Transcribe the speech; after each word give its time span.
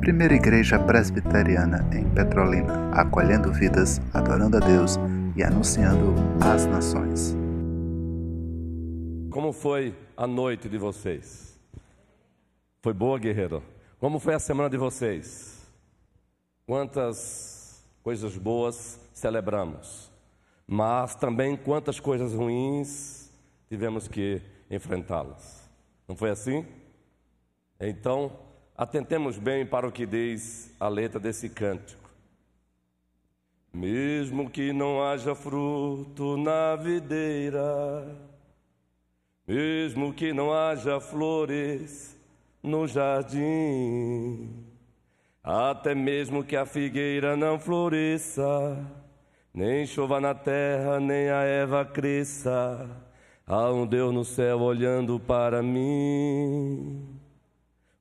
Primeira 0.00 0.34
Igreja 0.34 0.78
Presbiteriana 0.78 1.84
em 1.92 2.08
Petrolina, 2.08 2.90
acolhendo 2.92 3.52
vidas, 3.52 4.00
adorando 4.14 4.56
a 4.56 4.60
Deus 4.60 4.96
e 5.36 5.42
anunciando 5.42 6.14
às 6.40 6.64
nações. 6.64 7.36
Como 9.30 9.52
foi 9.52 9.94
a 10.16 10.26
noite 10.26 10.68
de 10.68 10.78
vocês? 10.78 11.60
Foi 12.80 12.94
boa, 12.94 13.18
guerreiro? 13.18 13.62
Como 13.98 14.18
foi 14.18 14.34
a 14.34 14.38
semana 14.38 14.70
de 14.70 14.76
vocês? 14.76 15.66
Quantas 16.64 17.84
coisas 18.02 18.36
boas 18.36 19.00
celebramos, 19.12 20.10
mas 20.66 21.14
também 21.16 21.56
quantas 21.56 21.98
coisas 21.98 22.32
ruins 22.32 23.30
tivemos 23.68 24.06
que 24.06 24.40
enfrentá-las. 24.70 25.55
Não 26.06 26.16
foi 26.16 26.30
assim? 26.30 26.64
Então, 27.80 28.32
atentemos 28.76 29.38
bem 29.38 29.66
para 29.66 29.86
o 29.86 29.92
que 29.92 30.06
diz 30.06 30.74
a 30.78 30.88
letra 30.88 31.18
desse 31.18 31.48
cântico. 31.48 32.10
Mesmo 33.72 34.48
que 34.48 34.72
não 34.72 35.02
haja 35.02 35.34
fruto 35.34 36.36
na 36.38 36.76
videira, 36.76 38.16
mesmo 39.46 40.14
que 40.14 40.32
não 40.32 40.52
haja 40.52 40.98
flores 40.98 42.18
no 42.62 42.86
jardim, 42.86 44.64
até 45.42 45.94
mesmo 45.94 46.42
que 46.42 46.56
a 46.56 46.64
figueira 46.64 47.36
não 47.36 47.58
floresça, 47.58 48.78
nem 49.52 49.86
chova 49.86 50.20
na 50.20 50.34
terra, 50.34 50.98
nem 50.98 51.28
a 51.28 51.42
erva 51.42 51.84
cresça, 51.84 52.88
há 53.46 53.72
um 53.72 53.86
Deus 53.86 54.12
no 54.12 54.24
céu 54.24 54.60
olhando 54.60 55.20
para 55.20 55.62
mim. 55.62 57.04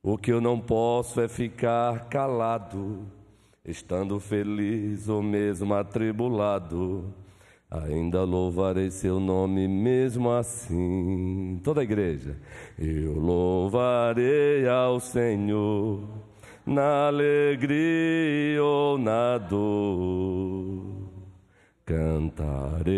O 0.02 0.18
que 0.18 0.32
eu 0.32 0.42
não 0.42 0.60
posso 0.60 1.22
é 1.22 1.28
ficar 1.28 2.10
calado, 2.10 3.06
estando 3.64 4.20
feliz 4.20 5.08
ou 5.08 5.22
mesmo 5.22 5.74
atribulado. 5.74 7.14
Ainda 7.70 8.24
louvarei 8.24 8.90
seu 8.92 9.20
nome 9.20 9.68
mesmo 9.68 10.32
assim. 10.32 11.60
Toda 11.64 11.82
a 11.82 11.84
igreja. 11.84 12.38
Eu 12.78 13.20
louvarei 13.20 14.68
ao 14.68 15.00
Senhor 15.00 16.02
na 16.66 17.08
alegria 17.08 18.64
ou 18.64 18.98
na 18.98 19.38
dor. 19.38 21.10
Cantarei. 21.86 22.96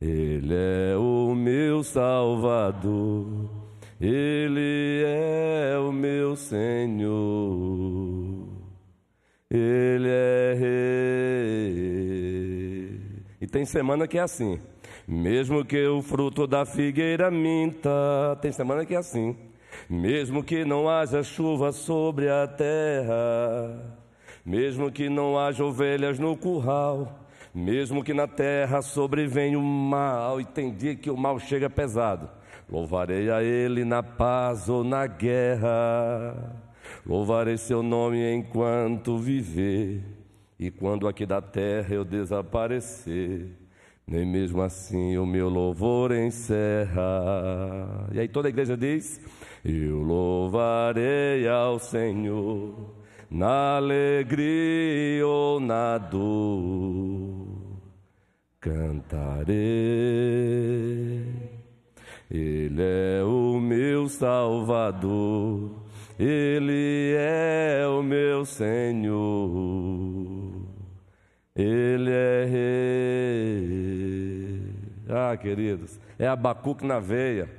Ele 0.00 0.54
é 0.54 0.96
o 0.96 1.34
meu 1.34 1.82
Salvador. 1.84 3.60
Ele 4.00 5.04
é 5.06 5.76
o 5.78 5.92
meu 5.92 6.34
Senhor, 6.34 7.12
Ele 9.50 10.08
é 10.08 10.54
Rei. 10.58 11.80
E 13.42 13.46
tem 13.46 13.66
semana 13.66 14.08
que 14.08 14.16
é 14.16 14.22
assim, 14.22 14.58
mesmo 15.06 15.62
que 15.66 15.86
o 15.86 16.00
fruto 16.00 16.46
da 16.46 16.64
figueira 16.64 17.30
minta, 17.30 17.90
tem 18.40 18.50
semana 18.52 18.86
que 18.86 18.94
é 18.94 18.96
assim, 18.98 19.36
mesmo 19.86 20.42
que 20.42 20.64
não 20.64 20.88
haja 20.88 21.22
chuva 21.22 21.70
sobre 21.70 22.30
a 22.30 22.46
terra, 22.46 23.98
mesmo 24.46 24.90
que 24.90 25.10
não 25.10 25.38
haja 25.38 25.62
ovelhas 25.62 26.18
no 26.18 26.34
curral, 26.38 27.28
mesmo 27.54 28.04
que 28.04 28.14
na 28.14 28.26
terra 28.26 28.82
sobrevenha 28.82 29.58
o 29.58 29.62
mal, 29.62 30.40
e 30.40 30.44
tem 30.44 30.72
dia 30.72 30.94
que 30.94 31.10
o 31.10 31.16
mal 31.16 31.38
chega 31.38 31.68
pesado 31.68 32.28
Louvarei 32.70 33.28
a 33.30 33.42
Ele 33.42 33.84
na 33.84 34.00
paz 34.00 34.68
ou 34.68 34.84
na 34.84 35.04
guerra. 35.04 36.54
Louvarei 37.04 37.56
seu 37.56 37.82
nome 37.82 38.32
enquanto 38.32 39.18
viver. 39.18 40.04
E 40.56 40.70
quando 40.70 41.08
aqui 41.08 41.26
da 41.26 41.42
terra 41.42 41.92
eu 41.92 42.04
desaparecer, 42.04 43.48
nem 44.06 44.24
mesmo 44.24 44.62
assim 44.62 45.18
o 45.18 45.26
meu 45.26 45.48
louvor 45.48 46.12
encerra. 46.12 48.08
E 48.12 48.20
aí 48.20 48.28
toda 48.28 48.46
a 48.46 48.50
igreja 48.50 48.76
diz: 48.76 49.20
Eu 49.64 50.02
louvarei 50.02 51.48
ao 51.48 51.80
Senhor 51.80 52.94
na 53.28 53.78
alegria 53.78 55.26
ou 55.26 55.58
na 55.58 55.98
dor. 55.98 57.49
Cantarei 58.60 60.20
ele 62.30 62.80
é 62.80 63.24
o 63.24 63.58
meu 63.58 64.08
Salvador, 64.08 65.68
Ele 66.16 67.12
é 67.18 67.84
o 67.88 68.04
meu 68.04 68.44
Senhor, 68.44 69.18
Ele 71.56 72.12
é 72.12 72.44
Rei. 72.44 73.50
Ah, 75.08 75.36
queridos, 75.36 75.98
é 76.16 76.28
Abacuque 76.28 76.86
na 76.86 77.00
veia, 77.00 77.50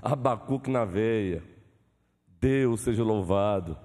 Abacuque 0.00 0.70
na 0.70 0.84
veia. 0.84 1.42
Deus 2.40 2.82
seja 2.82 3.02
louvado. 3.02 3.76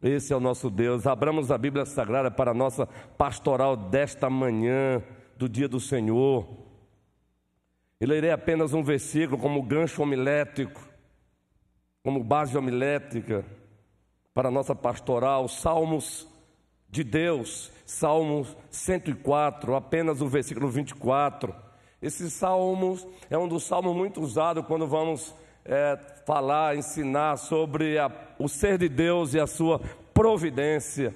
Esse 0.00 0.32
é 0.32 0.36
o 0.36 0.40
nosso 0.40 0.70
Deus. 0.70 1.04
Abramos 1.04 1.50
a 1.50 1.58
Bíblia 1.58 1.84
Sagrada 1.84 2.30
para 2.30 2.52
a 2.52 2.54
nossa 2.54 2.86
pastoral 2.86 3.76
desta 3.76 4.30
manhã, 4.30 5.02
do 5.38 5.48
dia 5.48 5.68
do 5.68 5.78
Senhor. 5.78 6.46
E 8.00 8.04
lerei 8.04 8.30
apenas 8.30 8.74
um 8.74 8.82
versículo 8.82 9.40
como 9.40 9.62
gancho 9.62 10.02
homilético, 10.02 10.86
como 12.02 12.22
base 12.22 12.58
homilética 12.58 13.44
para 14.34 14.48
a 14.48 14.52
nossa 14.52 14.74
pastoral, 14.74 15.48
Salmos 15.48 16.26
de 16.88 17.04
Deus, 17.04 17.70
Salmos 17.86 18.56
104, 18.70 19.74
apenas 19.74 20.20
o 20.20 20.28
versículo 20.28 20.68
24. 20.68 21.54
Esse 22.00 22.30
salmo 22.30 22.96
é 23.28 23.36
um 23.36 23.48
dos 23.48 23.64
salmos 23.64 23.96
muito 23.96 24.20
usados 24.20 24.64
quando 24.66 24.86
vamos 24.86 25.34
é, 25.64 25.98
falar, 26.24 26.76
ensinar 26.76 27.36
sobre 27.36 27.98
a, 27.98 28.10
o 28.38 28.48
ser 28.48 28.78
de 28.78 28.88
Deus 28.88 29.34
e 29.34 29.40
a 29.40 29.46
sua 29.46 29.80
providência. 30.14 31.14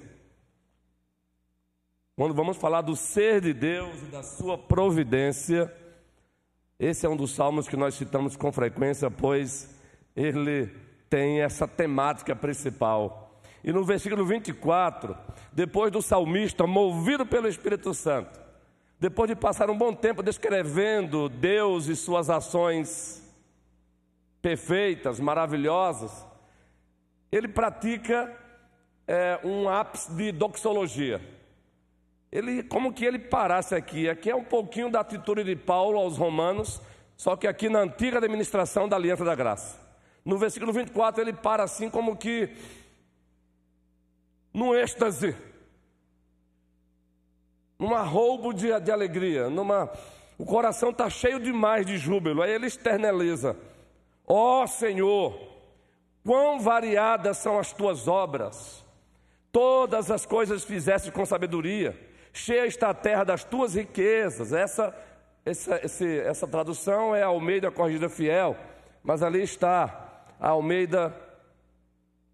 Quando 2.15 2.35
vamos 2.35 2.57
falar 2.57 2.81
do 2.81 2.95
ser 2.95 3.41
de 3.41 3.53
Deus 3.53 4.03
e 4.03 4.05
da 4.05 4.21
sua 4.21 4.55
providência, 4.55 5.73
esse 6.79 7.07
é 7.07 7.09
um 7.09 7.17
dos 7.17 7.31
salmos 7.31 7.67
que 7.67 7.75
nós 7.75 7.95
citamos 7.95 8.35
com 8.35 8.51
frequência, 8.51 9.09
pois 9.09 9.75
ele 10.15 10.67
tem 11.09 11.41
essa 11.41 11.67
temática 11.67 12.35
principal. 12.35 13.41
E 13.63 13.73
no 13.73 13.83
versículo 13.83 14.23
24, 14.27 15.17
depois 15.51 15.91
do 15.91 16.03
salmista, 16.03 16.67
movido 16.67 17.25
pelo 17.25 17.47
Espírito 17.47 17.95
Santo, 17.95 18.39
depois 18.99 19.27
de 19.27 19.35
passar 19.35 19.71
um 19.71 19.77
bom 19.77 19.91
tempo 19.91 20.21
descrevendo 20.21 21.27
Deus 21.27 21.87
e 21.87 21.95
suas 21.95 22.29
ações 22.29 23.27
perfeitas, 24.39 25.19
maravilhosas, 25.19 26.27
ele 27.31 27.47
pratica 27.47 28.31
é, 29.07 29.39
um 29.43 29.67
ápice 29.67 30.13
de 30.13 30.31
doxologia 30.31 31.19
ele, 32.33 32.63
como 32.63 32.91
que 32.91 33.05
ele 33.05 33.19
parasse 33.19 33.75
aqui. 33.75 34.09
Aqui 34.09 34.31
é 34.31 34.35
um 34.35 34.43
pouquinho 34.43 34.89
da 34.89 35.01
atitude 35.01 35.43
de 35.43 35.55
Paulo 35.55 35.99
aos 35.99 36.17
romanos, 36.17 36.81
só 37.15 37.35
que 37.35 37.45
aqui 37.45 37.69
na 37.69 37.81
antiga 37.81 38.17
administração 38.17 38.89
da 38.89 38.95
aliança 38.95 39.23
da 39.23 39.35
graça. 39.35 39.79
No 40.25 40.39
versículo 40.39 40.73
24 40.73 41.21
ele 41.21 41.31
para 41.31 41.61
assim 41.61 41.91
como 41.91 42.17
que 42.17 42.49
num 44.51 44.73
êxtase, 44.73 45.35
num 47.77 47.93
arroubo 47.93 48.51
de, 48.51 48.79
de 48.79 48.91
alegria, 48.91 49.47
numa, 49.47 49.91
o 50.35 50.43
coração 50.43 50.89
está 50.89 51.11
cheio 51.11 51.39
demais 51.39 51.85
de 51.85 51.99
júbilo. 51.99 52.41
Aí 52.41 52.49
ele 52.49 52.65
externaliza: 52.65 53.55
Ó 54.25 54.63
oh, 54.63 54.67
Senhor, 54.67 55.39
quão 56.25 56.59
variadas 56.59 57.37
são 57.37 57.59
as 57.59 57.71
tuas 57.71 58.07
obras, 58.07 58.83
todas 59.51 60.09
as 60.09 60.25
coisas 60.25 60.63
fizeste 60.63 61.11
com 61.11 61.27
sabedoria 61.27 62.11
cheia 62.33 62.65
está 62.65 62.89
a 62.89 62.93
terra 62.93 63.23
das 63.23 63.43
tuas 63.43 63.75
riquezas. 63.75 64.51
Essa, 64.51 64.93
essa, 65.45 65.79
esse, 65.85 66.19
essa 66.21 66.47
tradução 66.47 67.15
é 67.15 67.21
Almeida 67.21 67.71
Corrigida 67.71 68.09
Fiel, 68.09 68.57
mas 69.03 69.21
ali 69.21 69.43
está 69.43 70.25
a 70.39 70.49
Almeida 70.49 71.15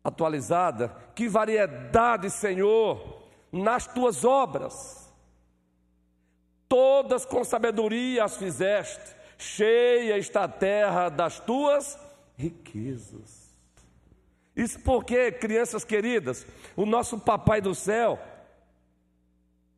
atualizada. 0.04 0.96
Que 1.14 1.28
variedade, 1.28 2.30
Senhor, 2.30 3.28
nas 3.52 3.86
tuas 3.86 4.24
obras. 4.24 5.14
Todas 6.68 7.26
com 7.26 7.44
sabedoria 7.44 8.24
as 8.24 8.38
fizeste, 8.38 9.16
cheia 9.38 10.18
está 10.18 10.44
a 10.44 10.48
terra 10.48 11.10
das 11.10 11.40
tuas 11.40 12.00
riquezas. 12.38 13.50
Isso 14.56 14.80
porque, 14.82 15.32
crianças 15.32 15.84
queridas, 15.84 16.46
o 16.76 16.86
nosso 16.86 17.18
Papai 17.20 17.60
do 17.62 17.74
céu, 17.74 18.20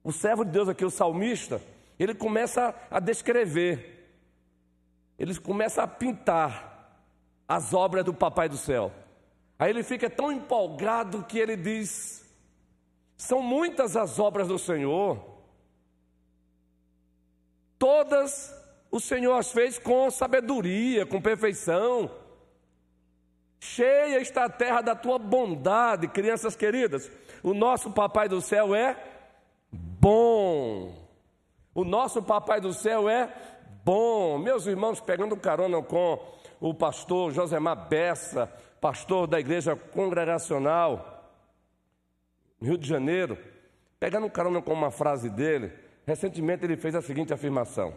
o 0.03 0.12
servo 0.12 0.44
de 0.44 0.51
Deus 0.51 0.68
aqui, 0.68 0.83
o 0.83 0.89
salmista, 0.89 1.62
ele 2.00 2.15
começa 2.15 2.74
a 2.89 3.00
descrever, 3.00 4.09
ele 5.18 5.36
começa 5.39 5.83
a 5.83 5.88
pintar 5.88 6.71
as 7.48 7.74
obras 7.74 8.03
do 8.03 8.13
Papai 8.13 8.50
do 8.50 8.57
Céu. 8.57 8.92
Aí 9.59 9.69
ele 9.69 9.83
fica 9.83 10.09
tão 10.09 10.31
empolgado 10.31 11.24
que 11.24 11.38
ele 11.38 11.56
diz: 11.56 12.25
são 13.15 13.42
muitas 13.42 13.95
as 13.95 14.18
obras 14.18 14.48
do 14.48 14.57
Senhor, 14.57 15.24
todas 17.77 18.51
o 18.89 19.00
Senhor 19.00 19.33
as 19.33 19.51
fez 19.51 19.77
com 19.77 20.09
sabedoria, 20.09 21.06
com 21.06 21.21
perfeição. 21.21 22.09
Cheia 23.59 24.19
está 24.19 24.45
a 24.45 24.50
terra 24.50 24.81
da 24.81 24.95
tua 24.95 25.19
bondade, 25.19 26.07
crianças 26.07 26.56
queridas. 26.56 27.12
O 27.44 27.54
nosso 27.54 27.92
Papai 27.92 28.27
do 28.27 28.42
Céu 28.42 28.74
é 28.74 29.11
bom. 29.71 30.94
O 31.73 31.83
nosso 31.83 32.21
Papai 32.21 32.59
do 32.59 32.73
Céu 32.73 33.09
é 33.09 33.33
bom. 33.83 34.38
Meus 34.38 34.65
irmãos, 34.65 35.00
pegando 35.00 35.38
carona 35.38 35.81
com 35.81 36.19
o 36.59 36.73
pastor 36.73 37.31
Josemar 37.31 37.88
Bessa, 37.88 38.47
pastor 38.79 39.27
da 39.27 39.39
igreja 39.39 39.75
congregacional, 39.75 41.29
Rio 42.62 42.77
de 42.77 42.88
Janeiro, 42.88 43.38
pegando 44.00 44.29
carona 44.29 44.62
com 44.62 44.73
uma 44.73 44.91
frase 44.91 45.29
dele, 45.29 45.71
recentemente 46.06 46.65
ele 46.65 46.77
fez 46.77 46.94
a 46.94 47.01
seguinte 47.01 47.33
afirmação: 47.33 47.95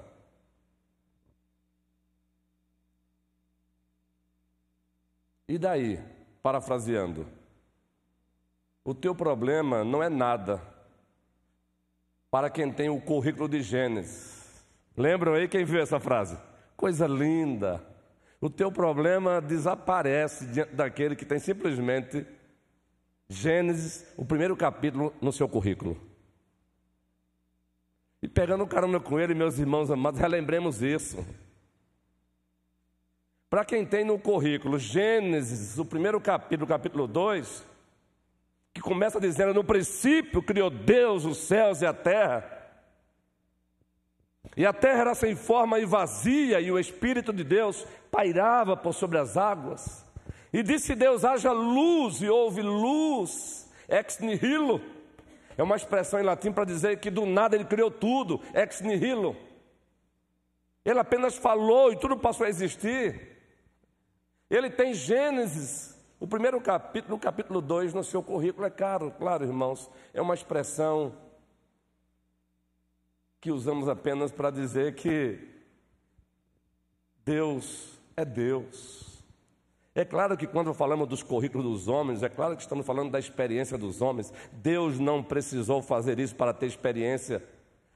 E 5.46 5.58
daí, 5.58 6.00
parafraseando, 6.42 7.26
o 8.82 8.94
teu 8.94 9.14
problema 9.14 9.84
não 9.84 10.02
é 10.02 10.08
nada 10.08 10.73
para 12.34 12.50
quem 12.50 12.72
tem 12.72 12.88
o 12.88 13.00
currículo 13.00 13.48
de 13.48 13.62
Gênesis. 13.62 14.66
Lembram 14.96 15.34
aí 15.34 15.46
quem 15.46 15.64
viu 15.64 15.80
essa 15.80 16.00
frase? 16.00 16.36
Coisa 16.76 17.06
linda. 17.06 17.80
O 18.40 18.50
teu 18.50 18.72
problema 18.72 19.40
desaparece 19.40 20.44
diante 20.46 20.74
daquele 20.74 21.14
que 21.14 21.24
tem 21.24 21.38
simplesmente 21.38 22.26
Gênesis, 23.28 24.04
o 24.16 24.24
primeiro 24.24 24.56
capítulo, 24.56 25.14
no 25.20 25.32
seu 25.32 25.48
currículo. 25.48 25.96
E 28.20 28.26
pegando 28.26 28.66
carona 28.66 28.98
com 28.98 29.20
ele, 29.20 29.32
meus 29.32 29.60
irmãos 29.60 29.88
amados, 29.88 30.18
relembremos 30.18 30.82
isso. 30.82 31.24
Para 33.48 33.64
quem 33.64 33.86
tem 33.86 34.04
no 34.04 34.18
currículo 34.18 34.76
Gênesis, 34.76 35.78
o 35.78 35.84
primeiro 35.84 36.20
capítulo, 36.20 36.66
capítulo 36.66 37.06
2, 37.06 37.64
que 38.74 38.80
começa 38.80 39.20
dizendo: 39.20 39.54
No 39.54 39.62
princípio 39.62 40.42
criou 40.42 40.68
Deus 40.68 41.24
os 41.24 41.38
céus 41.38 41.80
e 41.80 41.86
a 41.86 41.94
terra. 41.94 42.50
E 44.56 44.66
a 44.66 44.72
terra 44.72 45.00
era 45.00 45.14
sem 45.14 45.34
forma 45.34 45.78
e 45.78 45.86
vazia, 45.86 46.60
e 46.60 46.70
o 46.70 46.78
Espírito 46.78 47.32
de 47.32 47.44
Deus 47.44 47.86
pairava 48.10 48.76
por 48.76 48.92
sobre 48.92 49.18
as 49.18 49.36
águas. 49.36 50.04
E 50.52 50.62
disse 50.62 50.94
Deus: 50.94 51.24
haja 51.24 51.52
luz, 51.52 52.20
e 52.20 52.28
houve 52.28 52.60
luz, 52.62 53.70
ex 53.88 54.18
nihilo. 54.18 54.80
É 55.56 55.62
uma 55.62 55.76
expressão 55.76 56.18
em 56.18 56.24
latim 56.24 56.50
para 56.50 56.64
dizer 56.64 56.98
que 56.98 57.10
do 57.10 57.24
nada 57.24 57.54
ele 57.54 57.64
criou 57.64 57.90
tudo, 57.90 58.42
ex 58.52 58.80
nihilo. 58.80 59.36
Ele 60.84 60.98
apenas 60.98 61.36
falou 61.36 61.92
e 61.92 61.96
tudo 61.96 62.16
passou 62.16 62.44
a 62.44 62.48
existir. 62.48 63.38
Ele 64.50 64.68
tem 64.68 64.92
Gênesis, 64.92 65.93
o 66.24 66.26
primeiro 66.26 66.58
capítulo, 66.58 67.16
no 67.16 67.20
capítulo 67.20 67.60
2, 67.60 67.92
no 67.92 68.02
seu 68.02 68.22
currículo. 68.22 68.66
É 68.66 68.70
claro, 68.70 69.10
claro, 69.10 69.44
irmãos, 69.44 69.90
é 70.14 70.22
uma 70.22 70.32
expressão 70.32 71.12
que 73.42 73.52
usamos 73.52 73.90
apenas 73.90 74.32
para 74.32 74.50
dizer 74.50 74.94
que 74.94 75.38
Deus 77.26 78.00
é 78.16 78.24
Deus. 78.24 79.22
É 79.94 80.02
claro 80.02 80.34
que 80.34 80.46
quando 80.46 80.72
falamos 80.72 81.06
dos 81.06 81.22
currículos 81.22 81.66
dos 81.66 81.88
homens, 81.88 82.22
é 82.22 82.30
claro 82.30 82.56
que 82.56 82.62
estamos 82.62 82.86
falando 82.86 83.10
da 83.10 83.18
experiência 83.18 83.76
dos 83.76 84.00
homens. 84.00 84.32
Deus 84.50 84.98
não 84.98 85.22
precisou 85.22 85.82
fazer 85.82 86.18
isso 86.18 86.34
para 86.34 86.54
ter 86.54 86.64
experiência, 86.64 87.44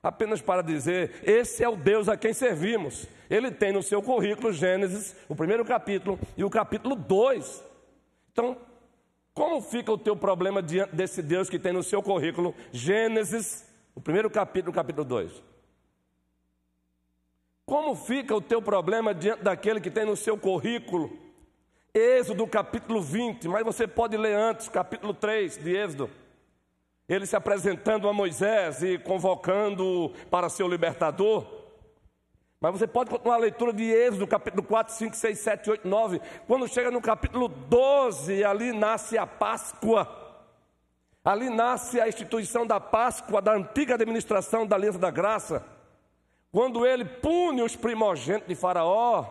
apenas 0.03 0.43
para 0.43 0.61
dizer: 0.61 1.23
esse 1.23 1.65
é 1.65 1.69
o 1.69 1.77
Deus 1.77 2.11
a 2.11 2.17
quem 2.19 2.35
servimos. 2.35 3.07
Ele 3.31 3.51
tem 3.51 3.73
no 3.73 3.83
seu 3.83 4.03
currículo 4.03 4.53
Gênesis, 4.53 5.17
o 5.31 5.35
primeiro 5.35 5.65
capítulo 5.65 6.21
e 6.37 6.45
o 6.45 6.51
capítulo 6.51 6.95
2. 6.95 7.69
Então, 8.39 8.57
como 9.35 9.61
fica 9.61 9.91
o 9.91 9.99
teu 9.99 10.15
problema 10.15 10.63
diante 10.63 10.95
desse 10.95 11.21
Deus 11.21 11.51
que 11.51 11.59
tem 11.59 11.73
no 11.73 11.83
seu 11.83 12.01
currículo 12.01 12.55
Gênesis, 12.71 13.69
o 13.97 14.01
primeiro 14.01 14.31
capítulo, 14.31 14.73
capítulo 14.73 15.05
2. 15.05 15.43
Como 17.67 17.97
fica 17.97 18.37
o 18.37 18.41
teu 18.41 18.63
problema 18.63 19.13
diante 19.13 19.43
daquele 19.43 19.81
que 19.81 19.91
tem 19.91 20.05
no 20.05 20.15
seu 20.15 20.39
currículo? 20.39 21.11
Êxodo 21.93 22.47
capítulo 22.47 23.03
20, 23.03 23.49
mas 23.49 23.65
você 23.65 23.89
pode 23.89 24.17
ler 24.17 24.37
antes, 24.37 24.69
capítulo 24.69 25.13
3 25.13 25.57
de 25.57 25.77
Êxodo. 25.77 26.11
Ele 27.09 27.27
se 27.27 27.35
apresentando 27.35 28.09
a 28.09 28.13
Moisés 28.13 28.85
e 28.85 28.99
convocando 28.99 30.13
para 30.31 30.49
ser 30.49 30.63
o 30.63 30.69
libertador. 30.69 31.45
Mas 32.61 32.73
você 32.73 32.89
pode 32.89 33.11
continuar 33.11 33.37
a 33.37 33.39
leitura 33.39 33.73
de 33.73 33.85
Êxodo, 33.85 34.27
capítulo 34.27 34.65
4, 34.65 34.95
5, 34.95 35.15
6, 35.15 35.39
7, 35.39 35.71
8, 35.71 35.89
9. 35.89 36.21
Quando 36.47 36.67
chega 36.67 36.91
no 36.91 37.01
capítulo 37.01 37.47
12, 37.47 38.43
ali 38.43 38.73
nasce 38.73 39.17
a 39.17 39.27
Páscoa. 39.27 40.27
Ali 41.25 41.51
nasce 41.51 42.01
a 42.01 42.09
instituição 42.09 42.67
da 42.67 42.81
Páscoa, 42.81 43.41
da 43.41 43.53
antiga 43.53 43.95
administração 43.95 44.67
da 44.67 44.75
Aliança 44.75 44.99
da 44.99 45.11
Graça, 45.11 45.65
quando 46.51 46.87
ele 46.87 47.05
pune 47.05 47.63
os 47.63 47.77
primogênitos 47.77 48.49
de 48.49 48.55
Faraó, 48.55 49.25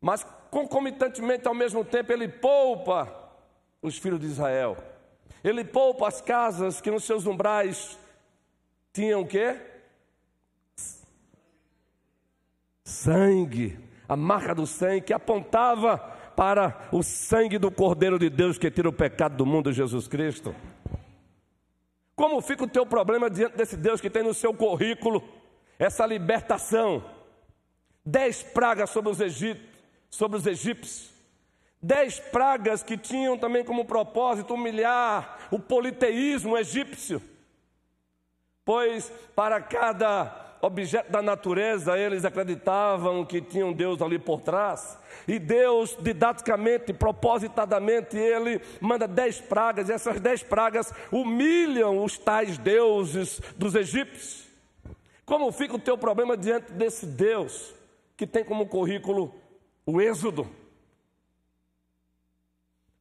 mas 0.00 0.26
concomitantemente, 0.50 1.46
ao 1.46 1.54
mesmo 1.54 1.84
tempo, 1.84 2.12
ele 2.12 2.26
poupa 2.26 3.06
os 3.82 3.98
filhos 3.98 4.18
de 4.18 4.26
Israel. 4.26 4.76
Ele 5.44 5.62
poupa 5.62 6.08
as 6.08 6.20
casas 6.20 6.80
que 6.80 6.90
nos 6.90 7.04
seus 7.04 7.26
umbrais 7.26 7.98
tinham 8.92 9.20
o 9.20 9.26
quê? 9.26 9.69
Sangue, 12.90 13.78
a 14.08 14.16
marca 14.16 14.52
do 14.52 14.66
sangue 14.66 15.02
que 15.02 15.12
apontava 15.12 15.96
para 16.36 16.88
o 16.90 17.02
sangue 17.02 17.56
do 17.56 17.70
Cordeiro 17.70 18.18
de 18.18 18.28
Deus 18.28 18.58
que 18.58 18.70
tira 18.70 18.88
o 18.88 18.92
pecado 18.92 19.36
do 19.36 19.46
mundo, 19.46 19.72
Jesus 19.72 20.08
Cristo? 20.08 20.54
Como 22.16 22.40
fica 22.42 22.64
o 22.64 22.68
teu 22.68 22.84
problema 22.84 23.30
diante 23.30 23.56
desse 23.56 23.76
Deus 23.76 24.00
que 24.00 24.10
tem 24.10 24.24
no 24.24 24.34
seu 24.34 24.52
currículo 24.52 25.22
essa 25.78 26.04
libertação? 26.04 27.04
Dez 28.04 28.42
pragas 28.42 28.90
sobre 28.90 29.12
os 29.12 29.20
egípcios, 29.20 29.70
sobre 30.10 30.36
os 30.36 30.46
egípcios. 30.46 31.12
Dez 31.80 32.18
pragas 32.18 32.82
que 32.82 32.98
tinham 32.98 33.38
também 33.38 33.64
como 33.64 33.84
propósito 33.84 34.54
humilhar 34.54 35.48
o 35.50 35.58
politeísmo 35.58 36.58
egípcio. 36.58 37.22
Pois 38.64 39.10
para 39.34 39.60
cada 39.62 40.49
objeto 40.60 41.10
da 41.10 41.22
natureza, 41.22 41.98
eles 41.98 42.24
acreditavam 42.24 43.24
que 43.24 43.40
tinha 43.40 43.66
um 43.66 43.72
Deus 43.72 44.02
ali 44.02 44.18
por 44.18 44.40
trás. 44.40 44.98
E 45.26 45.38
Deus, 45.38 45.96
didaticamente, 46.00 46.92
propositadamente, 46.92 48.16
ele 48.16 48.60
manda 48.80 49.08
dez 49.08 49.40
pragas, 49.40 49.88
e 49.88 49.92
essas 49.92 50.20
dez 50.20 50.42
pragas 50.42 50.92
humilham 51.10 52.02
os 52.04 52.18
tais 52.18 52.58
deuses 52.58 53.40
dos 53.56 53.74
egípcios. 53.74 54.46
Como 55.24 55.50
fica 55.52 55.76
o 55.76 55.78
teu 55.78 55.96
problema 55.96 56.36
diante 56.36 56.72
desse 56.72 57.06
Deus 57.06 57.72
que 58.16 58.26
tem 58.26 58.44
como 58.44 58.66
currículo 58.66 59.34
o 59.86 60.00
Êxodo? 60.00 60.46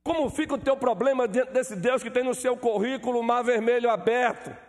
Como 0.04 0.30
fica 0.30 0.54
o 0.54 0.58
teu 0.58 0.78
problema 0.78 1.28
diante 1.28 1.52
desse 1.52 1.76
Deus 1.76 2.02
que 2.02 2.10
tem 2.10 2.24
no 2.24 2.34
seu 2.34 2.56
currículo 2.56 3.20
o 3.20 3.24
mar 3.24 3.44
vermelho 3.44 3.90
aberto? 3.90 4.69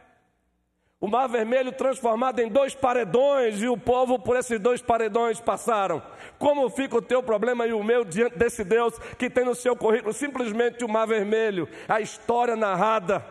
O 1.00 1.09
mar 1.09 1.26
vermelho 1.28 1.73
transformado 1.73 2.40
em 2.40 2.49
dois 2.49 2.75
paredões 2.75 3.62
e 3.62 3.69
o 3.69 3.76
povo 3.76 4.19
por 4.19 4.37
esses 4.37 4.61
dois 4.61 4.83
paredões 4.83 5.40
passaram. 5.40 6.02
Como 6.38 6.69
fica 6.69 6.99
o 6.99 7.02
teu 7.02 7.23
problema 7.23 7.66
e 7.66 7.73
o 7.73 7.83
meu 7.83 8.04
diante 8.04 8.37
desse 8.37 8.62
Deus 8.62 8.99
que 9.19 9.30
tem 9.30 9.42
no 9.42 9.54
seu 9.54 9.75
currículo 9.75 10.12
simplesmente 10.12 10.85
o 10.85 10.88
mar 10.88 11.07
vermelho, 11.07 11.66
a 11.88 12.02
história 12.02 12.54
narrada? 12.54 13.25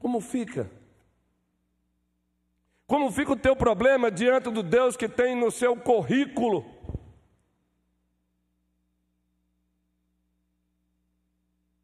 Como 0.00 0.20
fica? 0.20 0.68
Como 2.84 3.12
fica 3.12 3.32
o 3.32 3.36
teu 3.36 3.54
problema 3.54 4.10
diante 4.10 4.50
do 4.50 4.62
Deus 4.62 4.96
que 4.96 5.08
tem 5.08 5.36
no 5.36 5.52
seu 5.52 5.76
currículo? 5.76 6.64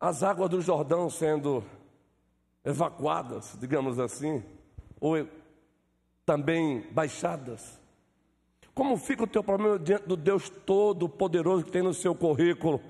As 0.00 0.24
águas 0.24 0.50
do 0.50 0.60
Jordão 0.60 1.08
sendo 1.08 1.64
evacuadas, 2.64 3.56
digamos 3.60 3.98
assim, 3.98 4.42
ou 5.00 5.28
também 6.24 6.80
baixadas. 6.92 7.78
Como 8.74 8.96
fica 8.96 9.24
o 9.24 9.26
teu 9.26 9.44
problema 9.44 9.78
diante 9.78 10.06
do 10.06 10.16
Deus 10.16 10.48
Todo-Poderoso 10.48 11.64
que 11.64 11.70
tem 11.70 11.82
no 11.82 11.94
seu 11.94 12.14
currículo? 12.14 12.80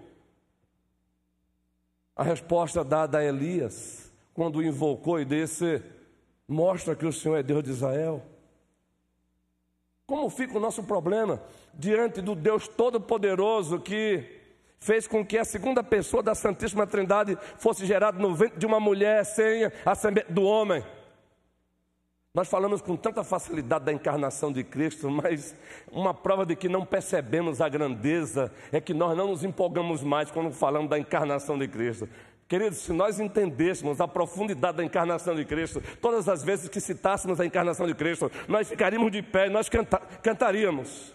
A 2.17 2.23
resposta 2.23 2.85
dada 2.85 3.19
a 3.19 3.25
Elias, 3.25 4.13
quando 4.33 4.57
o 4.57 4.63
invocou 4.63 5.21
e 5.21 5.25
disse: 5.25 5.83
Mostra 6.47 6.95
que 6.95 7.05
o 7.05 7.13
Senhor 7.13 7.37
é 7.37 7.43
Deus 7.43 7.65
de 7.65 7.71
Israel. 7.71 8.25
Como 10.07 10.31
fica 10.31 10.57
o 10.57 10.61
nosso 10.61 10.85
problema 10.85 11.43
diante 11.73 12.21
do 12.21 12.35
Deus 12.35 12.69
Todo-Poderoso 12.69 13.81
que 13.81 14.44
fez 14.85 15.07
com 15.07 15.25
que 15.25 15.39
a 15.39 15.45
segunda 15.47 15.83
pessoa 15.83 16.23
da 16.23 16.35
Santíssima 16.35 16.87
Trindade 16.87 17.39
fosse 17.57 17.87
gerada 17.87 18.19
no 18.19 18.35
ventre 18.35 18.59
de 18.59 18.67
uma 18.67 18.79
mulher 18.79 19.25
sem 19.25 19.65
a 19.65 19.95
do 20.29 20.43
homem? 20.43 20.85
Nós 22.35 22.49
falamos 22.49 22.83
com 22.83 22.95
tanta 22.95 23.25
facilidade 23.25 23.87
da 23.87 23.93
encarnação 23.93 24.53
de 24.53 24.63
Cristo, 24.63 25.09
mas 25.09 25.55
uma 25.91 26.13
prova 26.13 26.45
de 26.45 26.55
que 26.55 26.69
não 26.69 26.85
percebemos 26.85 27.63
a 27.63 27.69
grandeza 27.69 28.53
é 28.71 28.81
que 28.81 28.93
nós 28.93 29.17
não 29.17 29.29
nos 29.29 29.43
empolgamos 29.43 30.03
mais 30.03 30.31
quando 30.31 30.53
falamos 30.53 30.91
da 30.91 30.99
encarnação 30.99 31.59
de 31.59 31.67
Cristo. 31.67 32.07
Queridos, 32.47 32.81
se 32.81 32.93
nós 32.93 33.19
entendêssemos 33.19 34.03
a 34.03 34.09
profundidade 34.09 34.77
da 34.77 34.85
encarnação 34.85 35.35
de 35.35 35.47
Cristo, 35.47 35.83
todas 36.03 36.29
as 36.29 36.45
vezes 36.45 36.69
que 36.69 36.79
citássemos 36.79 37.41
a 37.41 37.47
encarnação 37.47 37.87
de 37.87 37.95
Cristo, 37.95 38.31
nós 38.47 38.69
ficaríamos 38.69 39.11
de 39.11 39.23
pé, 39.23 39.49
nós 39.49 39.71
canta 39.71 39.99
cantaríamos. 40.23 41.15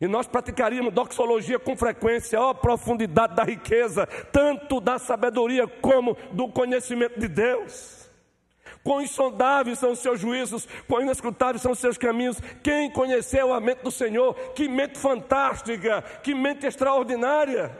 E 0.00 0.08
nós 0.08 0.26
praticaríamos 0.26 0.94
doxologia 0.94 1.58
com 1.58 1.76
frequência, 1.76 2.40
ó 2.40 2.54
profundidade 2.54 3.34
da 3.34 3.44
riqueza, 3.44 4.06
tanto 4.32 4.80
da 4.80 4.98
sabedoria 4.98 5.66
como 5.66 6.16
do 6.32 6.48
conhecimento 6.48 7.20
de 7.20 7.28
Deus. 7.28 8.00
Quão 8.82 9.02
insondáveis 9.02 9.78
são 9.78 9.92
os 9.92 9.98
seus 9.98 10.18
juízos, 10.18 10.66
quão 10.88 11.02
inescrutáveis 11.02 11.60
são 11.60 11.72
os 11.72 11.78
seus 11.78 11.98
caminhos. 11.98 12.40
Quem 12.62 12.90
conheceu 12.90 13.52
a 13.52 13.60
mente 13.60 13.82
do 13.82 13.90
Senhor? 13.90 14.34
Que 14.54 14.68
mente 14.68 14.98
fantástica, 14.98 16.02
que 16.22 16.34
mente 16.34 16.66
extraordinária. 16.66 17.70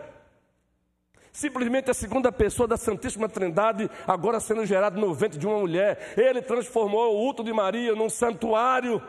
Simplesmente 1.32 1.90
a 1.90 1.94
segunda 1.94 2.30
pessoa 2.30 2.68
da 2.68 2.76
Santíssima 2.76 3.28
Trindade, 3.28 3.88
agora 4.06 4.40
sendo 4.40 4.66
gerado 4.66 5.00
no 5.00 5.14
ventre 5.14 5.38
de 5.38 5.46
uma 5.46 5.60
mulher, 5.60 6.12
ele 6.18 6.42
transformou 6.42 7.14
o 7.14 7.28
útero 7.28 7.44
de 7.44 7.52
Maria 7.52 7.94
num 7.94 8.10
santuário. 8.10 9.00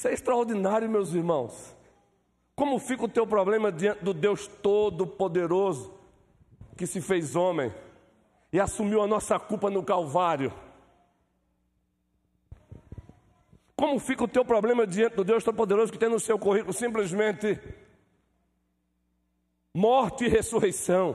Isso 0.00 0.08
é 0.08 0.14
extraordinário, 0.14 0.88
meus 0.88 1.12
irmãos. 1.12 1.76
Como 2.56 2.78
fica 2.78 3.04
o 3.04 3.08
teu 3.08 3.26
problema 3.26 3.70
diante 3.70 4.02
do 4.02 4.14
Deus 4.14 4.46
Todo-Poderoso, 4.46 5.92
que 6.74 6.86
se 6.86 7.02
fez 7.02 7.36
homem? 7.36 7.70
e 8.50 8.58
assumiu 8.58 9.02
a 9.02 9.06
nossa 9.06 9.38
culpa 9.38 9.68
no 9.68 9.82
Calvário. 9.82 10.50
Como 13.76 13.98
fica 13.98 14.24
o 14.24 14.28
teu 14.28 14.42
problema 14.42 14.86
diante 14.86 15.16
do 15.16 15.22
Deus 15.22 15.44
Todo-Poderoso 15.44 15.92
que 15.92 15.98
tem 15.98 16.08
no 16.08 16.18
seu 16.18 16.38
currículo 16.38 16.72
simplesmente 16.72 17.60
morte 19.74 20.24
e 20.24 20.28
ressurreição? 20.28 21.14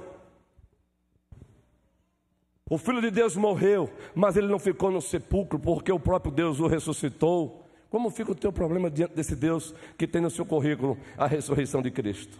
O 2.69 2.77
Filho 2.77 3.01
de 3.01 3.09
Deus 3.09 3.35
morreu, 3.35 3.91
mas 4.13 4.37
ele 4.37 4.47
não 4.47 4.59
ficou 4.59 4.91
no 4.91 5.01
sepulcro 5.01 5.57
porque 5.57 5.91
o 5.91 5.99
próprio 5.99 6.31
Deus 6.31 6.59
o 6.59 6.67
ressuscitou. 6.67 7.64
Como 7.89 8.09
fica 8.09 8.31
o 8.31 8.35
teu 8.35 8.51
problema 8.51 8.89
diante 8.89 9.15
desse 9.15 9.35
Deus 9.35 9.73
que 9.97 10.07
tem 10.07 10.21
no 10.21 10.29
seu 10.29 10.45
currículo 10.45 10.97
a 11.17 11.27
ressurreição 11.27 11.81
de 11.81 11.91
Cristo? 11.91 12.37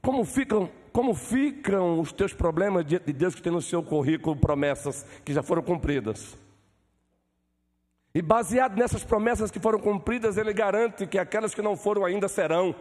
Como 0.00 0.24
ficam 0.24 0.70
como 0.96 1.14
ficam 1.14 2.00
os 2.00 2.10
teus 2.10 2.32
problemas 2.32 2.86
diante 2.86 3.04
de 3.04 3.12
Deus 3.12 3.34
que 3.34 3.42
tem 3.42 3.52
no 3.52 3.60
seu 3.60 3.82
currículo 3.82 4.34
promessas 4.34 5.04
que 5.22 5.30
já 5.34 5.42
foram 5.42 5.62
cumpridas? 5.62 6.34
E 8.14 8.22
baseado 8.22 8.78
nessas 8.78 9.04
promessas 9.04 9.50
que 9.50 9.60
foram 9.60 9.78
cumpridas, 9.78 10.38
ele 10.38 10.54
garante 10.54 11.06
que 11.06 11.18
aquelas 11.18 11.54
que 11.54 11.60
não 11.60 11.76
foram 11.76 12.02
ainda 12.02 12.28
serão. 12.28 12.74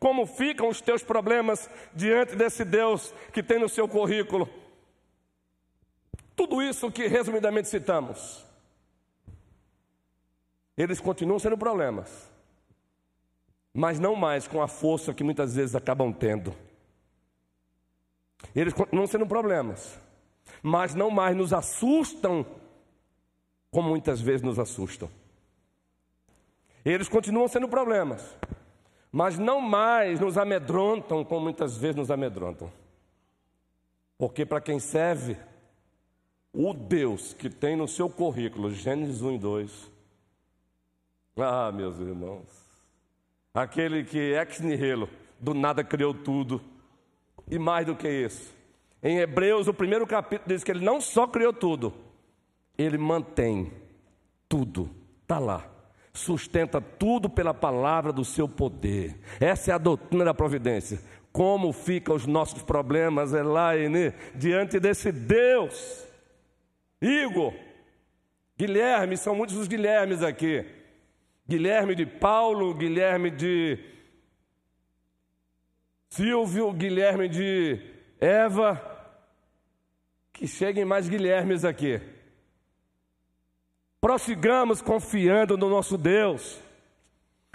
Como 0.00 0.26
ficam 0.26 0.68
os 0.68 0.80
teus 0.80 1.00
problemas 1.00 1.70
diante 1.94 2.34
desse 2.34 2.64
Deus 2.64 3.14
que 3.32 3.40
tem 3.40 3.60
no 3.60 3.68
seu 3.68 3.86
currículo? 3.86 4.48
Tudo 6.34 6.60
isso 6.60 6.90
que 6.90 7.06
resumidamente 7.06 7.68
citamos, 7.68 8.44
eles 10.80 10.98
continuam 10.98 11.38
sendo 11.38 11.58
problemas, 11.58 12.30
mas 13.72 14.00
não 14.00 14.16
mais 14.16 14.48
com 14.48 14.62
a 14.62 14.66
força 14.66 15.12
que 15.12 15.22
muitas 15.22 15.54
vezes 15.54 15.74
acabam 15.76 16.10
tendo. 16.10 16.54
Eles 18.56 18.72
continuam 18.72 19.06
sendo 19.06 19.26
problemas, 19.26 20.00
mas 20.62 20.94
não 20.94 21.10
mais 21.10 21.36
nos 21.36 21.52
assustam 21.52 22.46
como 23.70 23.90
muitas 23.90 24.22
vezes 24.22 24.40
nos 24.40 24.58
assustam. 24.58 25.10
Eles 26.82 27.10
continuam 27.10 27.46
sendo 27.46 27.68
problemas, 27.68 28.34
mas 29.12 29.38
não 29.38 29.60
mais 29.60 30.18
nos 30.18 30.38
amedrontam 30.38 31.22
como 31.22 31.42
muitas 31.42 31.76
vezes 31.76 31.96
nos 31.96 32.10
amedrontam. 32.10 32.72
Porque 34.16 34.46
para 34.46 34.62
quem 34.62 34.80
serve, 34.80 35.36
o 36.54 36.72
Deus 36.72 37.34
que 37.34 37.50
tem 37.50 37.76
no 37.76 37.86
seu 37.86 38.08
currículo, 38.08 38.72
Gênesis 38.72 39.20
1 39.20 39.32
e 39.32 39.38
2, 39.38 39.99
ah, 41.36 41.72
meus 41.72 41.98
irmãos, 41.98 42.46
aquele 43.54 44.04
que 44.04 44.18
ex 44.18 44.60
nihilo, 44.60 45.08
do 45.38 45.54
nada 45.54 45.82
criou 45.82 46.12
tudo, 46.12 46.60
e 47.50 47.58
mais 47.58 47.86
do 47.86 47.96
que 47.96 48.08
isso, 48.08 48.54
em 49.02 49.18
Hebreus, 49.18 49.66
o 49.66 49.74
primeiro 49.74 50.06
capítulo 50.06 50.48
diz 50.48 50.62
que 50.62 50.70
ele 50.70 50.84
não 50.84 51.00
só 51.00 51.26
criou 51.26 51.52
tudo, 51.52 51.94
ele 52.76 52.98
mantém 52.98 53.72
tudo, 54.48 54.90
está 55.22 55.38
lá. 55.38 55.66
Sustenta 56.12 56.80
tudo 56.80 57.30
pela 57.30 57.54
palavra 57.54 58.12
do 58.12 58.24
seu 58.24 58.48
poder. 58.48 59.16
Essa 59.38 59.70
é 59.70 59.74
a 59.74 59.78
doutrina 59.78 60.24
da 60.24 60.34
providência. 60.34 61.00
Como 61.32 61.72
ficam 61.72 62.16
os 62.16 62.26
nossos 62.26 62.62
problemas, 62.62 63.32
Elaine, 63.32 64.12
diante 64.34 64.80
desse 64.80 65.12
Deus? 65.12 66.04
Igor, 67.00 67.54
Guilherme, 68.58 69.16
são 69.16 69.34
muitos 69.34 69.56
os 69.56 69.68
Guilhermes 69.68 70.22
aqui. 70.22 70.66
Guilherme 71.50 71.96
de 71.96 72.06
Paulo, 72.06 72.72
Guilherme 72.72 73.28
de 73.28 73.76
Silvio, 76.08 76.72
Guilherme 76.72 77.28
de 77.28 77.80
Eva, 78.20 78.80
que 80.32 80.46
cheguem 80.46 80.84
mais 80.84 81.08
Guilhermes 81.08 81.64
aqui. 81.64 82.00
Prossigamos 84.00 84.80
confiando 84.80 85.58
no 85.58 85.68
nosso 85.68 85.98
Deus, 85.98 86.56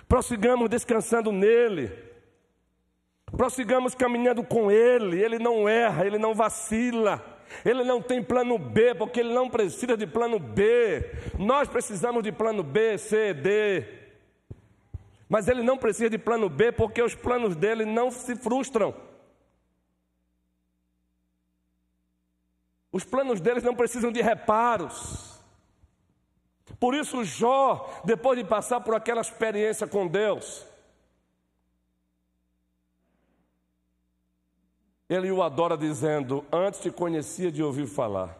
prossigamos 0.09 0.69
descansando 0.69 1.31
nele, 1.31 1.89
prossigamos 3.31 3.95
caminhando 3.95 4.43
com 4.43 4.69
Ele, 4.69 5.23
Ele 5.23 5.39
não 5.39 5.69
erra, 5.69 6.05
Ele 6.05 6.17
não 6.17 6.33
vacila. 6.33 7.34
Ele 7.63 7.83
não 7.83 8.01
tem 8.01 8.23
plano 8.23 8.57
B, 8.57 8.95
porque 8.95 9.19
ele 9.19 9.33
não 9.33 9.49
precisa 9.49 9.95
de 9.95 10.05
plano 10.05 10.39
B. 10.39 11.11
Nós 11.37 11.67
precisamos 11.67 12.23
de 12.23 12.31
plano 12.31 12.63
B, 12.63 12.97
C, 12.97 13.33
D. 13.33 13.85
Mas 15.27 15.47
ele 15.47 15.63
não 15.63 15.77
precisa 15.77 16.09
de 16.09 16.17
plano 16.17 16.49
B 16.49 16.71
porque 16.71 17.01
os 17.01 17.15
planos 17.15 17.55
dele 17.55 17.85
não 17.85 18.11
se 18.11 18.35
frustram. 18.35 18.95
Os 22.91 23.03
planos 23.03 23.41
deles 23.41 23.63
não 23.63 23.75
precisam 23.75 24.11
de 24.11 24.21
reparos. 24.21 25.35
Por 26.79 26.95
isso, 26.95 27.23
Jó, 27.23 28.01
depois 28.05 28.37
de 28.39 28.45
passar 28.45 28.79
por 28.81 28.95
aquela 28.95 29.21
experiência 29.21 29.85
com 29.85 30.07
Deus, 30.07 30.65
ele 35.09 35.31
o 35.31 35.41
adora 35.41 35.77
dizendo: 35.77 36.43
Antes 36.51 36.79
te 36.79 36.91
conhecia 36.91 37.51
de 37.51 37.62
ouvir 37.62 37.88
falar, 37.88 38.38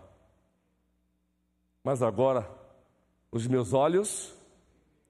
mas 1.84 2.02
agora 2.02 2.50
os 3.32 3.48
meus 3.48 3.74
olhos 3.74 4.34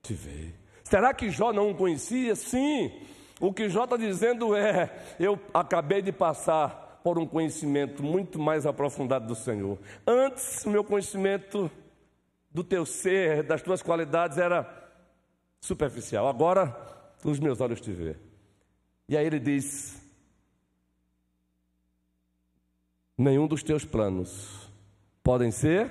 te 0.02 0.14
veem. 0.14 0.54
Será 0.84 1.12
que 1.12 1.30
Jó 1.30 1.52
não 1.52 1.70
o 1.70 1.74
conhecia? 1.74 2.36
Sim. 2.36 2.92
O 3.40 3.52
que 3.52 3.68
Jó 3.68 3.84
está 3.84 3.96
dizendo 3.96 4.54
é: 4.54 4.90
eu 5.18 5.38
acabei 5.52 6.02
de 6.02 6.12
passar 6.12 7.00
por 7.02 7.18
um 7.18 7.26
conhecimento 7.26 8.02
muito 8.02 8.38
mais 8.38 8.66
aprofundado 8.66 9.26
do 9.26 9.34
Senhor. 9.34 9.78
Antes, 10.06 10.64
o 10.64 10.70
meu 10.70 10.82
conhecimento 10.82 11.70
do 12.50 12.64
teu 12.64 12.86
ser, 12.86 13.42
das 13.42 13.62
tuas 13.62 13.82
qualidades 13.82 14.38
era 14.38 14.66
superficial. 15.60 16.26
Agora, 16.26 16.74
os 17.24 17.38
meus 17.38 17.60
olhos 17.60 17.80
te 17.80 17.92
vê. 17.92 18.16
E 19.08 19.16
aí 19.16 19.26
ele 19.26 19.38
diz: 19.38 20.00
Nenhum 23.16 23.46
dos 23.46 23.62
teus 23.62 23.84
planos 23.84 24.70
podem 25.22 25.50
ser. 25.50 25.90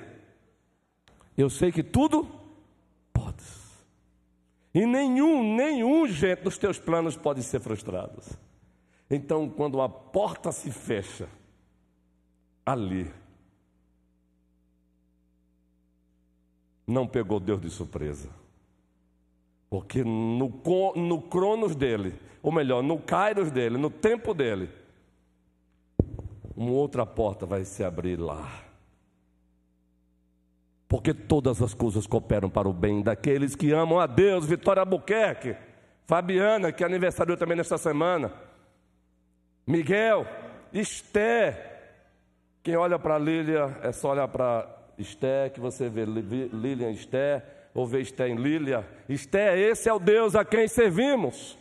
Eu 1.36 1.50
sei 1.50 1.70
que 1.72 1.82
tudo 1.82 2.36
e 4.76 4.84
nenhum, 4.84 5.56
nenhum 5.56 6.06
jeito 6.06 6.44
dos 6.44 6.58
teus 6.58 6.78
planos 6.78 7.16
pode 7.16 7.42
ser 7.42 7.60
frustrado. 7.60 8.20
Então, 9.08 9.48
quando 9.48 9.80
a 9.80 9.88
porta 9.88 10.52
se 10.52 10.70
fecha, 10.70 11.30
ali, 12.66 13.10
não 16.86 17.06
pegou 17.06 17.40
Deus 17.40 17.58
de 17.58 17.70
surpresa. 17.70 18.28
Porque 19.70 20.04
no, 20.04 20.52
no 20.94 21.22
cronos 21.22 21.74
dele, 21.74 22.12
ou 22.42 22.52
melhor, 22.52 22.82
no 22.82 22.98
kairos 22.98 23.50
dele, 23.50 23.78
no 23.78 23.88
tempo 23.88 24.34
dele, 24.34 24.68
uma 26.56 26.70
outra 26.70 27.04
porta 27.04 27.44
vai 27.44 27.64
se 27.64 27.84
abrir 27.84 28.18
lá. 28.18 28.64
Porque 30.88 31.12
todas 31.12 31.60
as 31.60 31.74
coisas 31.74 32.06
cooperam 32.06 32.48
para 32.48 32.68
o 32.68 32.72
bem 32.72 33.02
daqueles 33.02 33.54
que 33.54 33.72
amam 33.72 34.00
a 34.00 34.06
Deus. 34.06 34.46
Vitória 34.46 34.80
Albuquerque, 34.80 35.56
Fabiana, 36.06 36.72
que 36.72 36.84
aniversariou 36.84 37.36
também 37.36 37.56
nesta 37.56 37.76
semana, 37.76 38.32
Miguel, 39.66 40.26
Esté. 40.72 41.74
Quem 42.62 42.76
olha 42.76 42.98
para 42.98 43.18
Lília 43.18 43.78
é 43.82 43.92
só 43.92 44.12
olhar 44.12 44.28
para 44.28 44.66
Esté, 44.96 45.50
que 45.50 45.60
você 45.60 45.88
vê 45.88 46.04
Lilian 46.04 46.90
Esté, 46.90 47.44
ou 47.74 47.86
vê 47.86 48.00
Esté 48.00 48.28
em 48.28 48.36
Lília. 48.36 48.88
Esté, 49.08 49.58
esse 49.58 49.88
é 49.88 49.92
o 49.92 49.98
Deus 49.98 50.34
a 50.34 50.44
quem 50.44 50.66
servimos. 50.68 51.58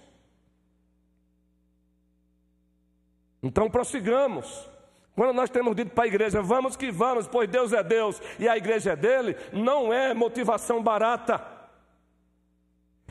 Então 3.42 3.70
prossigamos. 3.70 4.75
Quando 5.16 5.34
nós 5.34 5.50
temos 5.50 5.76
dito 5.76 5.92
para 5.92 6.04
a 6.04 6.08
igreja, 6.08 6.42
vamos 6.42 6.76
que 6.76 6.92
vamos, 6.92 7.28
pois 7.28 7.50
Deus 7.50 7.72
é 7.72 7.82
Deus 7.82 8.22
e 8.38 8.50
a 8.50 8.58
igreja 8.58 8.92
é 8.92 8.96
dele, 8.96 9.38
não 9.54 9.94
é 9.94 10.14
motivação 10.14 10.84
barata, 10.84 11.42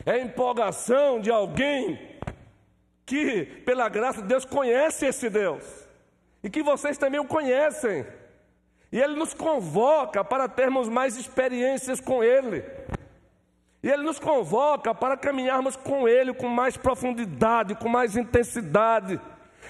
é 0.05 0.19
empolgação 0.19 1.19
de 1.19 1.31
alguém 1.31 1.99
que, 3.05 3.45
pela 3.65 3.89
graça 3.89 4.21
de 4.21 4.27
Deus, 4.27 4.45
conhece 4.45 5.07
esse 5.07 5.29
Deus 5.29 5.63
e 6.43 6.49
que 6.49 6.61
vocês 6.61 6.95
também 6.95 7.19
o 7.19 7.25
conhecem, 7.25 8.05
e 8.91 9.01
ele 9.01 9.15
nos 9.15 9.33
convoca 9.33 10.23
para 10.23 10.47
termos 10.47 10.87
mais 10.87 11.17
experiências 11.17 11.99
com 11.99 12.23
ele. 12.23 12.63
E 13.85 13.87
Ele 13.87 14.01
nos 14.01 14.17
convoca 14.17 14.95
para 14.95 15.15
caminharmos 15.15 15.75
com 15.75 16.09
Ele 16.09 16.33
com 16.33 16.49
mais 16.49 16.75
profundidade, 16.75 17.75
com 17.75 17.87
mais 17.87 18.17
intensidade. 18.17 19.21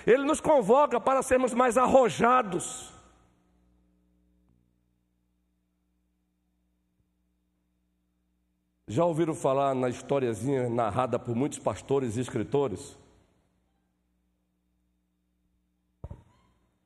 Ele 0.05 0.23
nos 0.23 0.39
convoca 0.39 0.99
para 0.99 1.21
sermos 1.21 1.53
mais 1.53 1.77
arrojados. 1.77 2.93
Já 8.87 9.03
ouviram 9.03 9.33
falar 9.33 9.73
na 9.73 9.89
historiazinha 9.89 10.69
narrada 10.69 11.17
por 11.17 11.35
muitos 11.35 11.57
pastores 11.57 12.17
e 12.17 12.21
escritores? 12.21 12.95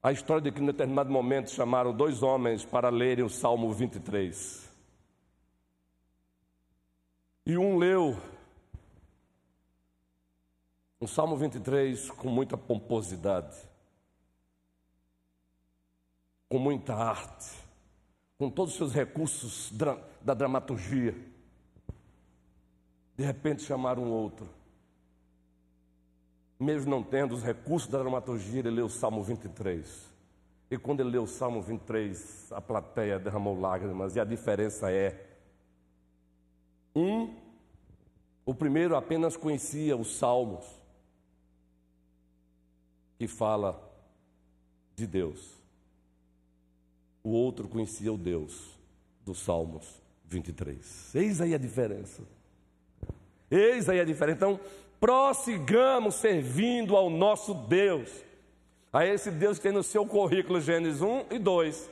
A 0.02 0.14
história 0.14 0.42
de 0.42 0.52
que 0.52 0.62
em 0.62 0.66
determinado 0.66 1.12
momento 1.12 1.52
chamaram 1.52 1.94
dois 1.94 2.24
homens 2.24 2.64
para 2.64 2.90
lerem 2.90 3.26
o 3.26 3.30
Salmo 3.30 3.74
23. 3.74 4.70
E 7.46 7.58
um 7.58 7.78
leu 7.78 8.18
o 11.00 11.08
Salmo 11.08 11.38
23 11.38 12.12
com 12.12 12.30
muita 12.30 12.58
pomposidade, 12.58 13.58
com 16.50 16.60
muita 16.60 16.94
arte, 16.94 17.50
com 18.38 18.50
todos 18.50 18.74
os 18.74 18.78
seus 18.78 18.94
recursos 18.94 19.72
da 20.22 20.34
dramaturgia. 20.34 21.16
De 23.16 23.24
repente 23.24 23.64
chamaram 23.64 24.04
um 24.04 24.12
outro. 24.12 24.48
Mesmo 26.60 26.92
não 26.92 27.02
tendo 27.02 27.34
os 27.34 27.44
recursos 27.44 27.90
da 27.90 28.00
dramaturgia, 28.00 28.60
ele 28.60 28.70
leu 28.70 28.86
o 28.88 28.90
Salmo 28.90 29.24
23. 29.24 30.10
E 30.72 30.78
quando 30.78 31.00
ele 31.00 31.12
leu 31.12 31.24
o 31.24 31.28
Salmo 31.28 31.62
23, 31.62 32.52
a 32.52 32.62
plateia 32.62 33.18
derramou 33.18 33.60
lágrimas, 33.60 34.16
e 34.16 34.20
a 34.20 34.26
diferença 34.26 34.92
é: 34.92 35.26
um, 36.96 37.34
o 38.46 38.54
primeiro 38.54 38.96
apenas 38.96 39.36
conhecia 39.36 39.96
os 39.96 40.18
salmos, 40.18 40.79
que 43.20 43.28
fala 43.28 43.78
de 44.96 45.06
Deus. 45.06 45.60
O 47.22 47.32
outro 47.32 47.68
conhecia 47.68 48.12
o 48.12 48.18
Deus 48.18 48.80
dos 49.26 49.40
Salmos 49.40 50.02
23. 50.26 51.14
Eis 51.14 51.42
aí 51.42 51.54
a 51.54 51.58
diferença. 51.58 52.24
Eis 53.52 53.90
aí 53.90 54.00
a 54.00 54.06
diferença. 54.06 54.38
Então, 54.38 54.60
prossigamos 55.02 56.16
servindo 56.16 56.96
ao 56.96 57.10
nosso 57.10 57.54
Deus, 57.54 58.10
a 58.92 59.06
esse 59.06 59.30
Deus 59.30 59.58
que 59.58 59.64
tem 59.64 59.74
no 59.74 59.84
seu 59.84 60.06
currículo 60.06 60.62
Gênesis 60.62 61.02
1 61.02 61.26
e 61.32 61.40
2, 61.40 61.90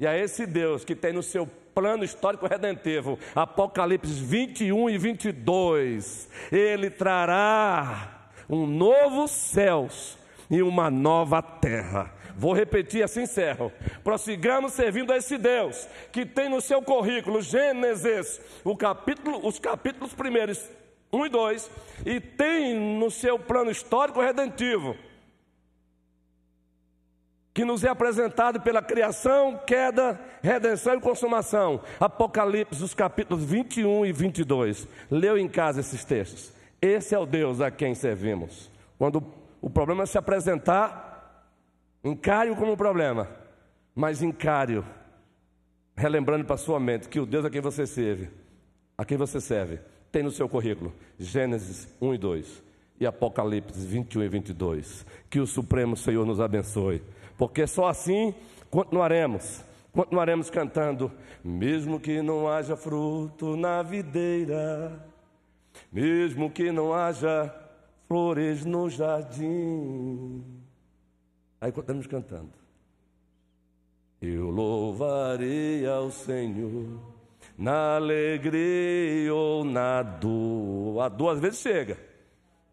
e 0.00 0.06
a 0.06 0.18
esse 0.18 0.46
Deus 0.46 0.84
que 0.84 0.96
tem 0.96 1.12
no 1.12 1.22
seu 1.22 1.46
plano 1.72 2.02
histórico 2.02 2.48
redentivo, 2.48 3.20
Apocalipse 3.36 4.12
21 4.12 4.90
e 4.90 4.98
22, 4.98 6.28
ele 6.50 6.90
trará 6.90 8.32
um 8.48 8.66
novo 8.66 9.28
céus 9.28 10.18
e 10.50 10.62
uma 10.62 10.90
nova 10.90 11.40
terra. 11.40 12.12
Vou 12.36 12.52
repetir 12.52 13.02
assim 13.02 13.22
encerro. 13.22 13.70
Prossigamos 14.02 14.72
servindo 14.72 15.12
a 15.12 15.16
esse 15.16 15.36
Deus 15.38 15.86
que 16.10 16.24
tem 16.24 16.48
no 16.48 16.60
seu 16.60 16.82
currículo 16.82 17.42
Gênesis, 17.42 18.40
o 18.64 18.76
capítulo, 18.76 19.46
os 19.46 19.58
capítulos 19.58 20.14
primeiros 20.14 20.68
1 21.12 21.26
e 21.26 21.28
2, 21.28 21.70
e 22.06 22.20
tem 22.20 22.74
no 22.74 23.10
seu 23.10 23.38
plano 23.38 23.70
histórico 23.70 24.20
redentivo 24.20 24.96
que 27.52 27.64
nos 27.64 27.84
é 27.84 27.88
apresentado 27.88 28.60
pela 28.60 28.80
criação, 28.80 29.60
queda, 29.66 30.18
redenção 30.42 30.94
e 30.94 31.00
consumação. 31.00 31.80
Apocalipse, 31.98 32.82
os 32.82 32.94
capítulos 32.94 33.44
21 33.44 34.06
e 34.06 34.12
22. 34.12 34.86
Leu 35.10 35.36
em 35.36 35.48
casa 35.48 35.80
esses 35.80 36.04
textos. 36.04 36.52
Esse 36.80 37.14
é 37.14 37.18
o 37.18 37.26
Deus 37.26 37.60
a 37.60 37.70
quem 37.70 37.94
servimos. 37.94 38.70
Quando 38.96 39.20
o 39.60 39.68
problema 39.68 40.04
é 40.04 40.06
se 40.06 40.18
apresentar, 40.18 41.46
encare-o 42.02 42.56
como 42.56 42.72
um 42.72 42.76
problema, 42.76 43.28
mas 43.94 44.22
encare-o, 44.22 44.84
relembrando 45.96 46.44
para 46.44 46.56
sua 46.56 46.80
mente 46.80 47.08
que 47.08 47.20
o 47.20 47.26
Deus 47.26 47.44
a 47.44 47.50
quem 47.50 47.60
você 47.60 47.86
serve, 47.86 48.30
a 48.96 49.04
quem 49.04 49.18
você 49.18 49.40
serve, 49.40 49.80
tem 50.10 50.22
no 50.22 50.30
seu 50.30 50.48
currículo 50.48 50.92
Gênesis 51.18 51.88
1 52.00 52.14
e 52.14 52.18
2 52.18 52.62
e 53.00 53.06
Apocalipse 53.06 53.86
21 53.86 54.22
e 54.24 54.28
22. 54.28 55.06
Que 55.28 55.40
o 55.40 55.46
Supremo 55.46 55.96
Senhor 55.96 56.26
nos 56.26 56.40
abençoe, 56.40 57.02
porque 57.38 57.66
só 57.66 57.88
assim 57.88 58.34
continuaremos. 58.70 59.64
Continuaremos 59.92 60.50
cantando, 60.50 61.10
mesmo 61.42 61.98
que 61.98 62.22
não 62.22 62.48
haja 62.48 62.76
fruto 62.76 63.56
na 63.56 63.82
videira, 63.82 65.04
mesmo 65.90 66.48
que 66.48 66.70
não 66.70 66.94
haja 66.94 67.52
flores 68.10 68.64
no 68.64 68.90
jardim. 68.90 70.42
Aí 71.60 71.70
estamos 71.70 72.08
cantando. 72.08 72.50
Eu 74.20 74.50
louvarei 74.50 75.86
ao 75.86 76.10
Senhor 76.10 76.88
na 77.56 77.94
alegria 77.94 79.32
ou 79.32 79.64
na 79.64 80.02
dor. 80.02 81.00
A 81.02 81.32
às 81.32 81.38
vezes 81.38 81.60
chega. 81.60 81.96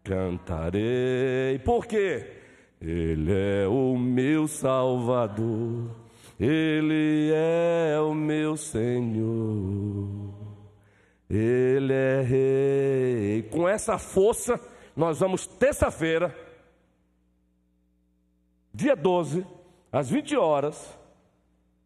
Cantarei. 0.02 1.60
Por 1.64 1.86
quê? 1.86 2.32
Ele 2.80 3.32
é 3.32 3.68
o 3.68 3.96
meu 3.96 4.48
Salvador. 4.48 5.88
Ele 6.40 7.30
é 7.32 7.96
o 8.00 8.12
meu 8.12 8.56
Senhor. 8.56 10.34
Ele 11.30 11.92
é 11.92 12.22
rei. 12.22 13.42
Com 13.52 13.68
essa 13.68 13.98
força 13.98 14.60
nós 14.98 15.20
vamos 15.20 15.46
terça-feira, 15.46 16.34
dia 18.74 18.96
12, 18.96 19.46
às 19.92 20.10
20 20.10 20.36
horas, 20.36 20.98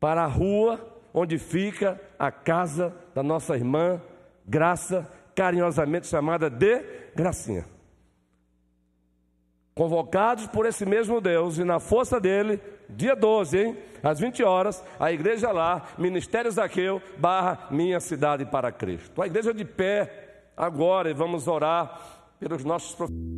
para 0.00 0.24
a 0.24 0.26
rua 0.26 0.80
onde 1.12 1.36
fica 1.36 2.00
a 2.18 2.32
casa 2.32 2.96
da 3.14 3.22
nossa 3.22 3.54
irmã 3.54 4.00
Graça, 4.46 5.06
carinhosamente 5.36 6.06
chamada 6.06 6.48
de 6.48 6.82
Gracinha. 7.14 7.66
Convocados 9.74 10.46
por 10.46 10.64
esse 10.64 10.86
mesmo 10.86 11.20
Deus 11.20 11.58
e 11.58 11.64
na 11.64 11.78
força 11.78 12.18
dele, 12.18 12.58
dia 12.88 13.14
12, 13.14 13.58
hein? 13.58 13.78
às 14.02 14.18
20 14.18 14.42
horas, 14.42 14.82
a 14.98 15.12
igreja 15.12 15.52
lá, 15.52 15.86
Ministério 15.98 16.50
Zaqueu, 16.50 17.00
barra 17.18 17.68
Minha 17.70 18.00
Cidade 18.00 18.46
para 18.46 18.72
Cristo. 18.72 19.20
A 19.20 19.26
igreja 19.26 19.52
de 19.52 19.66
pé 19.66 20.48
agora 20.56 21.10
e 21.10 21.14
vamos 21.14 21.46
orar 21.46 22.21
pelos 22.42 22.64
nossos 22.64 22.96
professores. 22.96 23.32